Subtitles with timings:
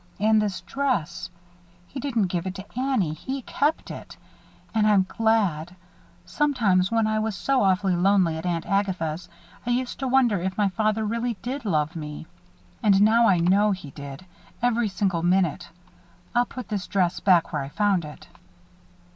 [0.19, 1.29] And this dress.
[1.87, 3.13] He didn't give it to Annie.
[3.13, 4.17] He kept it.
[4.73, 5.75] And I'm glad.
[6.25, 9.29] Sometimes, when I was so awfully lonesome at Aunt Agatha's,
[9.63, 12.25] I used to wonder if my father really did love me.
[12.81, 14.25] But now I know he did
[14.59, 15.69] every single minute.
[16.33, 18.27] I'll put this dress back where I found it."